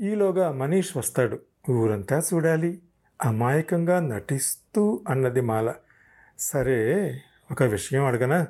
ఈలోగా 0.00 0.52
మనీష్ 0.52 0.96
వస్తాడు. 0.96 1.40
ఊరంతా 1.70 2.22
చూడాలి. 2.34 2.82
అమాయకంగా 3.24 4.00
నటిస్తూ 4.00 5.04
అన్నది 5.08 5.40
మాల. 5.40 5.74
సరే 6.38 7.10
ఒక 7.50 7.62
విషయం 7.62 8.04
అడగనా? 8.04 8.46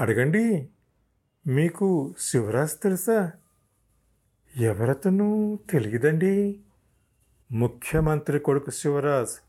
అడగండి. 0.00 0.68
మీకు 1.46 2.14
శివరాజ్ 2.18 2.82
తెలుసా? 2.82 3.32
ఎవరతను 4.56 5.58
తెలియదండి. 5.70 6.60
ముఖ్యమంత్రి 7.52 8.38
కొడుకు 8.38 8.70
శివరాజ్. 8.70 9.42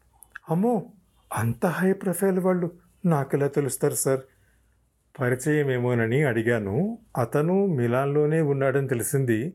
అమ్మో 0.49 0.85
అంత 1.33 1.65
హై 1.65 1.93
ప్రొఫైల్ 1.93 2.39
వాళ్ళు. 2.39 2.71
నాకు 3.05 3.37
ఇలా 3.37 3.47
తెలుస్తారు 3.47 3.95
సార్? 3.95 4.19
పరిచయమేమోనని 5.19 6.23
అడిగాను. 6.23 6.97
అతను 7.17 7.65
మిలాన్లోనే 7.65 8.41
ఉన్నాడని 8.41 8.87
తెలిసింది. 8.87 9.53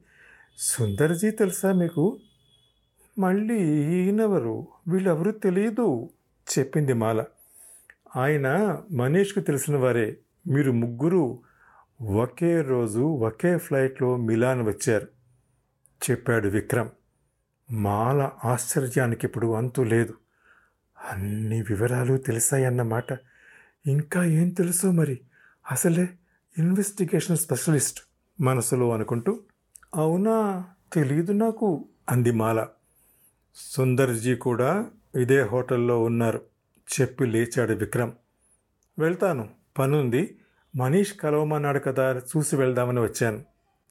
సుందర్జీ 0.58 1.30
తెలుసా 1.30 1.72
మీకు? 1.72 2.20
మళ్ళీ 3.18 3.58
ఈయనెవరు? 3.84 4.66
వీళ్ళెవరూ 4.88 5.30
తెలియదు 5.30 6.10
చెప్పింది 6.58 6.92
మాల. 6.92 7.24
ఆయన 8.16 8.78
మనీష్కు 8.90 9.40
తెలిసిన 9.40 9.76
వారే. 9.76 10.16
మీరు 10.46 10.72
ముగ్గురు 10.72 11.38
ఒకే 12.02 12.60
రోజు 12.60 13.00
ఒకే 13.00 13.56
ఫ్లైట్లో 13.56 14.16
మిలాన్ 14.16 14.62
వచ్చారు 14.62 15.08
చెప్పాడు 16.10 16.48
విక్రమ్. 16.48 16.88
మాల 17.70 18.30
ఆశ్చర్యానికి 18.44 19.26
ఇప్పుడు 19.26 19.52
అంతు 19.52 19.82
లేదు. 19.82 20.14
అన్ని 21.12 21.62
వివరాలు 21.62 22.16
తెలిసాయన్నమాట. 22.16 23.12
ఇంకా 23.86 24.24
ఏం 24.24 24.48
తెలుసో 24.48 24.90
మరి? 24.90 25.20
అసలే 25.70 26.08
ఇన్వెస్టిగేషన్ 26.58 27.36
స్పెషలిస్ట్ 27.36 28.00
మనసులో 28.40 28.92
అనుకుంటూ 28.92 29.40
అవునా 29.94 30.64
తెలియదు 30.92 31.32
నాకు 31.32 31.88
అంది 32.10 32.30
మాల. 32.30 32.68
సుందర్జీ 33.54 34.34
కూడా 34.34 34.90
ఇదే 35.14 35.42
హోటల్లో 35.42 36.02
ఉన్నారు 36.02 36.40
చెప్పి 37.00 37.26
లేచాడు 37.26 37.72
విక్రమ్. 37.72 38.12
వెళ్తాను 38.98 39.48
పనుంది 39.78 40.38
మనీష్ 40.76 41.12
కలవమన్నాడు 41.12 41.78
కదా 41.78 42.18
చూసి 42.18 42.56
వెళ్దామని 42.56 43.00
వచ్చాను 43.00 43.44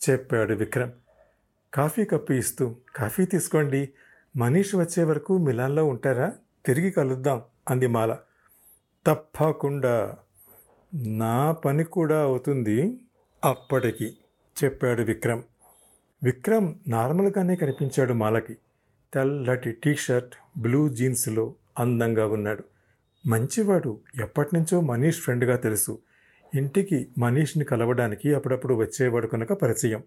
చెప్పాడు 0.09 0.53
విక్రమ్. 0.53 0.91
కాఫీ 1.73 2.05
కప్పు 2.05 2.33
ఇస్తూ 2.33 2.75
కాఫీ 2.95 3.25
తీసుకోండి 3.25 3.89
మనీష్ 4.35 4.75
వచ్చే 4.75 5.03
వరకు 5.03 5.37
మిలాన్లో 5.37 5.85
ఉంటారా 5.85 6.33
తిరిగి 6.65 6.91
కలుద్దాం 6.91 7.41
అంది 7.69 7.87
మాల. 7.87 8.17
తప్పకుండా 9.07 10.17
నా 10.95 11.51
పని 11.51 11.83
కూడా 11.83 12.21
అవుతుంది 12.21 13.00
అప్పటికి 13.45 14.17
చెప్పాడు 14.63 15.01
విక్రమ్. 15.01 15.41
విక్రమ్ 16.23 16.75
నార్మల్గానే 16.88 17.55
కనిపించాడు 17.55 18.13
మాలకి. 18.13 18.57
తెల్లటి 19.13 19.71
టీషర్ట్ 19.71 20.59
బ్లూ 20.59 20.89
జీన్స్లో 20.89 21.53
అందంగా 21.79 22.27
ఉన్నాడు. 22.27 22.63
మంచివాడు 23.27 24.00
ఎప్పటినుంచో 24.21 24.81
మనీష్ 24.81 25.19
ఫ్రెండ్గా 25.19 25.55
తెలుసు. 25.55 26.00
ఇంటికి 26.55 27.07
మనీష్ని 27.17 27.65
కలవడానికి 27.65 28.33
అప్పుడప్పుడు 28.33 28.73
వచ్చేవాడు 28.73 29.27
కనుక 29.27 29.53
పరిచయం. 29.53 30.03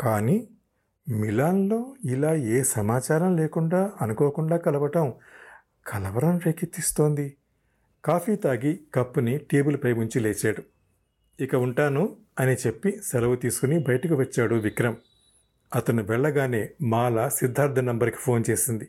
కానీ 0.00 0.48
మిలాన్లో 1.08 1.94
ఇలా 2.04 2.34
ఏ 2.34 2.62
సమాచారం 2.62 3.36
లేకుండా 3.36 3.92
అనుకోకుండా 4.00 4.56
కలవటం 4.56 5.12
కలవరం 5.86 6.38
రేకెత్తిస్తోంది. 6.38 7.36
కాఫీ 8.04 8.36
తాగి 8.36 8.80
కప్పుని 8.94 9.38
టేబుల్పై 9.38 9.92
ఉంచి 9.92 10.20
లేచాడు. 10.20 10.62
ఇక 11.42 11.54
ఉంటాను 11.54 12.16
అని 12.40 12.54
చెప్పి 12.54 13.00
సెలవు 13.04 13.36
తీసుకుని 13.36 13.78
బయటకు 13.78 14.14
వచ్చాడు 14.14 14.54
విక్రమ్. 14.54 14.96
అతను 15.74 16.02
వెళ్ళగానే 16.02 16.68
మాల 16.82 17.28
సిద్ధార్థ 17.28 17.78
నంబర్కి 17.78 18.16
ఫోన్ 18.16 18.44
చేసింది. 18.50 18.88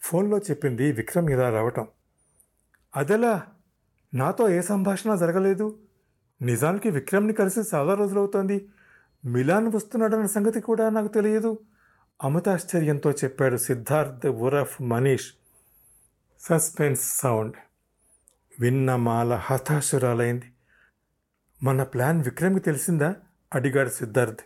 ఫోన్లో 0.00 0.38
చెప్పింది 0.38 0.92
విక్రమ్ 0.92 1.30
ఇలా 1.30 1.50
రావటం. 1.50 1.86
అదెలా? 2.96 3.42
నాతో 4.14 4.50
ఏ 4.50 4.60
సంభాషణ 4.60 5.14
జరగలేదు? 5.14 5.78
నిజానికి 6.42 6.90
విక్రమ్ని 6.90 7.32
కలిసి 7.32 7.60
చాలా 7.74 7.94
రోజులవుతోంది. 7.94 8.68
మిలాన్ 9.24 9.72
వస్తున్నాడన్న 9.74 10.26
సంగతి 10.26 10.60
కూడా 10.60 10.88
నాకు 10.88 11.08
తెలియదు. 11.08 11.58
అమితాశ్చర్యంతో 12.22 13.10
చెప్పాడు 13.10 13.56
సిద్ధార్థ్ 13.56 14.26
ఉరఫ్ 14.26 14.82
మనీష్. 14.82 15.32
Suspense 16.40 17.20
sound. 17.20 17.54
విన్న 18.60 18.96
మాల 18.96 19.34
హతాశురాలైంది. 19.34 20.52
మన 21.62 21.82
ప్లాన్ 21.82 22.24
విక్రమ్కి 22.24 22.60
తెలిసిందా? 22.60 23.14
అడిగాడు 23.54 23.88
సిద్ధార్థ్. 23.88 24.38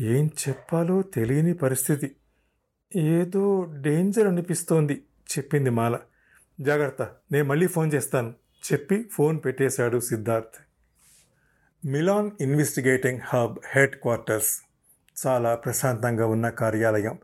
ఏం 0.00 0.30
చెప్పాలో 0.48 1.02
తెలియని 1.02 1.54
పరిస్థితి. 1.54 2.16
ఏదో 2.96 3.72
డేంజర్ 3.80 4.26
అనిపిస్తోంది 4.26 5.02
చెప్పింది 5.38 5.70
మాల. 5.70 5.98
జాగ్రత్త 6.60 7.02
నేను 7.02 7.44
మళ్ళీ 7.44 7.66
ఫోన్ 7.66 7.90
చేస్తాను 7.94 8.34
చెప్పి 8.72 9.08
ఫోన్ 9.12 9.40
పెట్టేశాడు 9.44 10.00
Siddharth. 10.00 10.62
Milan 11.86 12.30
investigating 12.40 13.20
hub 13.24 13.58
headquarters 13.96 14.60
చాలా 15.26 15.54
ప్రశాంతంగా 15.54 16.26
ఉన్న 16.26 16.48
కార్యాలయం. 16.48 17.18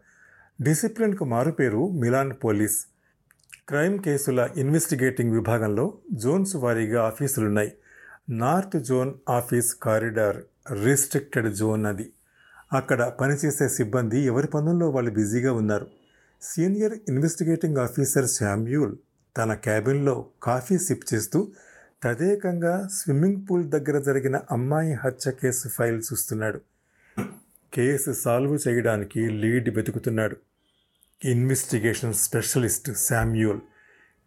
డిసిప్లిన్కు 0.62 1.24
మారుపేరు 1.24 1.90
మిలాన్ 1.90 2.32
పోలీస్. 2.44 2.86
క్రైమ్ 3.70 3.98
కేసుల 3.98 4.48
ఇన్వెస్టిగేటింగ్ 4.56 5.32
విభాగంలో 5.32 5.94
జోన్స్ 6.12 6.56
వారీగా 6.56 7.02
ఆఫీసులున్నాయి. 7.02 7.72
North 8.30 8.84
zone 8.84 9.14
office 9.28 9.74
corridor 9.74 10.36
restricted 10.84 11.54
zone 11.54 11.86
అది. 11.86 12.12
అక్కడ 12.72 13.04
పనిచేసే 13.04 13.68
సిబ్బంది 13.68 14.20
ఎవరి 14.20 14.46
పనుల్లో 14.46 14.90
వాళ్ళు 14.90 15.10
బిజీగా 15.10 15.52
ఉన్నారు? 15.52 15.86
సీనియర్ 16.42 16.92
ఇన్వెస్టిగేటింగ్ 17.08 17.76
ఆఫీసర్ 17.76 18.26
శామ్యూల్ 18.26 18.96
తన 19.38 19.54
క్యాబిన్లో 19.54 20.26
కాఫీ 20.42 20.78
సిప్ 20.78 21.14
చేస్తూ 21.14 21.52
తదేకంగా 22.02 22.88
స్విమ్మింగ్ 22.92 23.46
పూల్ 23.50 23.64
దగ్గర 23.64 23.98
జరిగిన 23.98 24.40
అమ్మాయి 24.50 24.92
హత్య 24.92 25.30
కేసు 25.30 25.68
ఫైల్ 25.68 26.02
చూస్తున్నాడు. 26.12 26.60
కేసు 27.74 28.12
సాల్వ్ 28.12 28.68
చేయడానికి 28.68 29.28
లీడ్ 29.28 29.76
వెతుకుతున్నాడు. 29.76 30.36
Investigation 31.24 32.14
specialist 32.14 32.96
Samuel. 32.96 33.60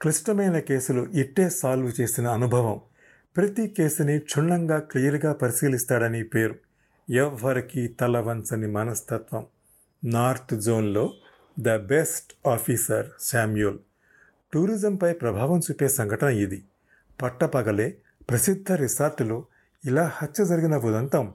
క్లిష్టమైన 0.01 0.59
కేసులు 0.59 1.01
ఇట్టే 1.01 1.49
సాల్వ్ 1.49 2.01
చేసిన 2.01 2.27
అనుభవం. 2.27 2.81
ప్రతి 3.37 3.67
కేసుని 3.67 4.19
క్షుణ్ణంగా 4.19 4.79
క్లియర్గా 4.79 5.33
పరిశీలిస్తాడని 5.33 6.23
పేరు. 6.23 6.55
ఎవ్వరికి 7.09 7.87
తల 7.87 8.19
వంచని 8.19 8.67
మనస్తత్వం. 8.67 9.45
నార్త్ 10.05 10.61
జోన్లో 10.61 11.13
ద 11.59 11.75
బెస్ట్ 11.75 12.47
ఆఫీసర్ 12.47 13.05
శామ్యూల్. 13.21 13.77
టూరిజంపై 14.53 15.13
ప్రభావం 15.13 15.59
చూపే 15.59 15.87
సంఘటన 15.87 16.27
ఇది. 16.27 16.63
పట్టపగలే 17.21 17.97
ప్రసిద్ధ 18.29 18.71
రిసార్టులో 18.71 19.45
ఇలా 19.85 20.11
హత్య 20.15 20.45
జరిగిన 20.45 20.77
ఉదంతం 20.77 21.33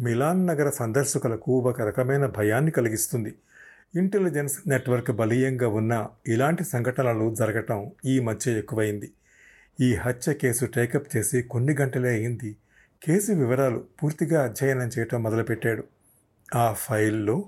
మిలాన్ 0.00 0.46
నగర 0.46 0.70
సందర్శకులకు 0.70 1.52
ఒక 1.52 1.80
రకమైన 1.80 2.26
భయాన్ని 2.26 2.70
కలిగిస్తుంది. 2.70 3.34
ఇంటెలిజెన్స్ 3.96 4.68
నెట్వర్క్ 4.68 5.10
బలీయంగా 5.10 5.68
ఉన్న 5.68 6.06
ఇలాంటి 6.28 6.64
సంఘటనలు 6.64 7.34
జరగటం 7.34 7.90
ఈ 8.04 8.20
మధ్య 8.20 8.58
ఎక్కువైంది. 8.58 9.12
ఈ 9.80 9.94
హత్య 9.94 10.34
కేసు 10.34 10.66
టేకప్ 10.66 11.16
చేసి 11.16 11.42
కొన్ని 11.42 11.74
గంటలే 11.74 12.08
అయింది. 12.08 12.56
కేసు 13.02 13.32
వివరాలు 13.32 13.84
పూర్తిగా 14.02 14.44
అధ్యయనం 14.44 14.90
చేయటం 14.98 15.22
మొదలుపెట్టాడు. 15.22 15.84
ఆ 16.54 16.72
ఫైల్లో 16.72 17.44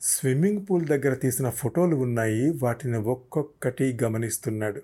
స్విమ్మింగ్ 0.00 0.66
పూల్ 0.70 0.86
దగ్గర 0.86 1.14
తీసిన 1.14 1.50
ఫోటోలు 1.50 1.96
ఉన్నాయి. 1.96 2.52
వాటిని 2.62 2.96
ఒక్కొక్కటి 2.96 3.98
గమనిస్తున్నాడు. 4.04 4.82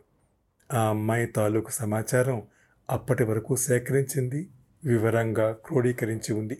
ఆ 0.72 0.88
అమ్మాయి 0.88 1.26
తాలూకు 1.26 1.70
సమాచారం 1.70 2.42
అప్పటి 2.90 3.24
వరకు 3.24 3.56
సేకరించింది 3.56 4.48
వివరంగా 4.84 5.56
క్రోడీకరించి 5.66 6.34
ఉంది. 6.34 6.58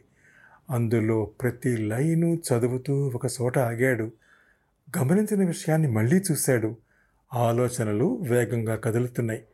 అందులో 0.71 1.25
ప్రతి 1.25 1.77
లైను 1.77 2.43
చదువుతూ 2.53 3.13
ఒక 3.15 3.27
చోట 3.27 3.59
ఆగాడు. 3.59 4.13
గమనించిన 4.99 5.47
విషయాన్ని 5.47 5.89
మళ్ళీ 5.89 6.17
చూశాడు. 6.17 6.77
ఆలోచనలు 7.35 8.19
వేగంగా 8.31 8.77
కదులుతున్నాయి. 8.77 9.45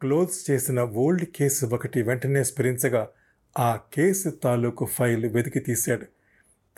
క్లోజ్ 0.00 0.50
చేసిన 0.50 0.80
ఓల్డ్ 0.80 1.24
కేసు 1.24 1.66
ఒకటి 1.66 2.02
వెంటనే 2.02 2.44
స్మరించగా 2.44 3.08
ఆ 3.58 3.78
కేసు 3.94 4.28
తాలూకు 4.28 4.84
ఫైల్ 4.84 5.26
వెతికి 5.26 5.60
తీశాడు. 5.60 6.06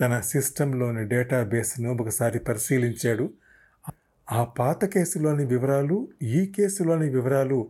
తన 0.00 0.20
సిస్టంలోని 0.20 1.08
డేటాబేస్ను 1.08 1.92
ఒకసారి 1.92 2.38
పరిశీలించాడు. 2.38 3.30
ఆ 4.32 4.44
పాత 4.44 4.84
కేసులోని 4.84 5.44
వివరాలు 5.44 6.08
ఈ 6.22 6.46
కేసులోని 6.46 7.10
వివరాలు 7.10 7.68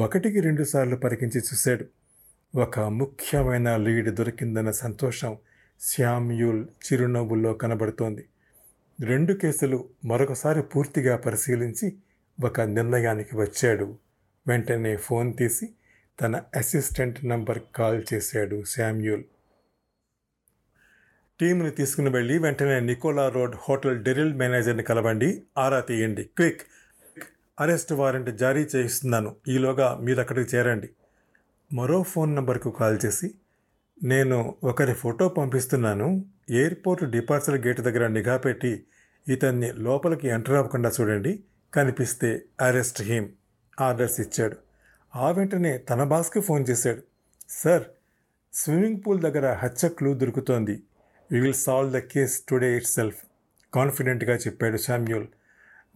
ఒకటికి 0.00 0.40
రెండుసార్లు 0.40 0.96
పరికించి 0.96 1.38
చూశాడు. 1.38 1.84
ఒక 2.58 2.80
ముఖ్యమైన 2.80 3.76
లీడ్ 3.76 4.14
దొరికిందన్న 4.14 4.70
సంతోషం 4.70 5.36
శ్యామ్యూల్ 5.80 6.66
చిరునవ్వుల్లో 6.86 7.54
కనబడుతోంది. 7.54 8.24
రెండు 8.98 9.32
కేసులు 9.32 9.78
మరొకసారి 10.04 10.62
పూర్తిగా 10.62 11.16
పరిశీలించి 11.16 11.86
ఒక 12.38 12.60
నిర్ణయానికి 12.60 13.36
వచ్చాడు. 13.36 13.86
వెంటనే 14.46 14.96
ఫోన్ 14.96 15.36
తీసి 15.36 15.66
తన 16.18 16.42
అసిస్టెంట్ 16.56 17.24
నంబర్ 17.24 17.58
కాల్ 17.74 18.02
చేశాడు 18.14 18.64
శామ్యూల్ 18.64 19.24
టీంని 21.40 21.70
తీసుకుని 21.70 22.10
వెళ్ళి 22.10 22.38
వెంటనే 22.38 22.80
నికోలా 22.80 23.28
రోడ్ 23.28 23.56
హోటల్ 23.58 24.04
డెరిల్ 24.04 24.34
మేనేజర్ని 24.34 24.82
కలవండి 24.82 25.28
ఆరా 25.58 25.80
తీయండి 25.80 26.24
క్విక్! 26.36 26.62
అరెస్ట్ 27.58 27.92
వారెంట్ 27.92 28.30
జారీ 28.30 28.60
చేయిస్తున్నాను 28.64 29.36
ఈలోగా 29.48 29.98
మీరు 30.00 30.20
అక్కడికి 30.20 30.56
చేరండి. 30.56 30.88
మరో 31.72 32.02
ఫోన్ 32.02 32.36
నంబర్కు 32.36 32.70
కాల్ 32.70 32.98
చేసి 33.06 33.28
నేను 34.04 34.54
ఒకరి 34.64 34.94
ఫోటో 34.94 35.28
పంపిస్తున్నాను. 35.28 36.24
ఎయిర్పోర్ట్ 36.50 37.04
డిపార్చర్ 37.04 37.66
గేట్ 37.66 37.80
దగ్గర 37.80 38.06
నిఘా 38.06 38.36
పెట్టి 38.36 38.84
ఇతన్ని 39.28 39.72
లోపలికి 39.72 40.28
ఎంటర్ 40.28 40.54
అవ్వకుండా 40.54 40.92
చూడండి. 41.00 41.40
కనిపిస్తే 41.74 42.42
అరెస్ట్ 42.60 43.02
హీమ్. 43.02 43.28
ఆర్డర్స్ 43.80 44.20
ఇచ్చాడు. 44.20 44.56
ఆ 45.16 45.30
వెంటనే 45.30 45.78
తన 45.78 46.04
బాస్కి 46.04 46.40
ఫోన్ 46.40 46.64
చేశాడు. 46.70 47.02
సార్ 47.48 47.82
స్విమ్మింగ్ 48.52 49.00
పూల్ 49.06 49.20
దగ్గర 49.20 49.52
హత్య 49.52 49.88
క్లూ 49.88 50.14
దొరుకుతోంది. 50.14 50.82
You 51.32 51.42
will 51.42 51.54
solve 51.54 51.92
the 51.92 51.98
case 51.98 52.42
today 52.48 52.76
itself 52.86 53.18
కాన్ఫిడెంట్గా 53.74 54.36
చెప్పాడు 54.36 54.76
Samuel. 54.76 55.26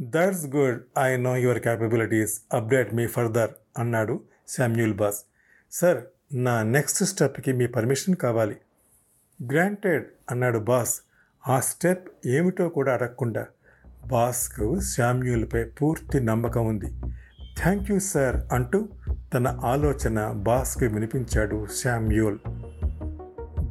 That's 0.03 0.47
good 0.47 0.83
I 0.99 1.17
know 1.17 1.37
your 1.37 1.59
capabilities 1.59 2.41
update 2.53 2.95
me 2.95 3.07
further 3.07 3.51
అన్నాడు 3.79 4.21
శామ్యూల్ 4.49 4.95
బాస్. 4.95 5.21
సార్ 5.73 6.05
నా 6.33 6.63
నెక్స్ట్ 6.63 7.05
స్టెప్కి 7.05 7.53
మీ 7.53 7.67
పర్మిషన్ 7.67 8.17
కావాలి. 8.17 8.57
గ్రాంటెడ్ 9.51 10.05
అన్నాడు 10.31 10.59
బాస్. 10.59 11.01
ఆ 11.49 11.61
స్టెప్ 11.61 12.27
ఏమిటో 12.27 12.69
కూడా 12.69 12.95
అడగకుండా 12.95 13.47
బాస్కు 14.07 14.81
శామ్యూల్పై 14.81 15.65
పూర్తి 15.65 16.21
నమ్మకం 16.21 16.67
ఉంది. 16.67 16.93
థ్యాంక్ 17.59 17.91
యూ 17.91 17.99
సార్ 17.99 18.37
అంటూ 18.53 18.89
తన 19.35 19.61
ఆలోచన 19.65 20.31
బాస్కి 20.31 20.87
వినిపించాడు 20.87 21.67
శామ్యూల్ 21.67 22.39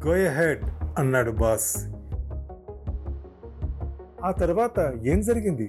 గోయహెడ్ 0.06 0.64
అన్నాడు 0.98 1.30
బాస్. 1.30 1.76
ఆ 4.24 4.30
తర్వాత 4.30 4.94
ఏం 5.04 5.20
జరిగింది? 5.20 5.68